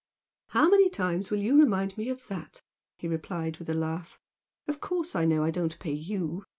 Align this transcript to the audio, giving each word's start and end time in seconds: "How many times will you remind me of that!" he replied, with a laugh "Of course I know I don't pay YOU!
"How 0.47 0.67
many 0.67 0.89
times 0.89 1.29
will 1.29 1.37
you 1.37 1.55
remind 1.59 1.95
me 1.95 2.09
of 2.09 2.25
that!" 2.25 2.63
he 2.97 3.07
replied, 3.07 3.57
with 3.57 3.69
a 3.69 3.75
laugh 3.75 4.19
"Of 4.67 4.81
course 4.81 5.15
I 5.15 5.25
know 5.25 5.43
I 5.43 5.51
don't 5.51 5.77
pay 5.77 5.93
YOU! 5.93 6.43